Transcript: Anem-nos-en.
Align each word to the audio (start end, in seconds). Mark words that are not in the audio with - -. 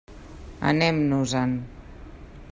Anem-nos-en. 0.69 1.53